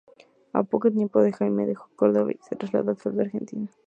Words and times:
Al 0.53 0.65
poco 0.65 0.89
tiempo 0.91 1.21
Jaime 1.31 1.67
dejó 1.67 1.87
Córdoba 1.95 2.31
y 2.31 2.39
se 2.49 2.55
trasladó 2.55 2.89
al 2.89 2.97
sur 2.97 3.13
de 3.13 3.21
Argentina. 3.21 3.69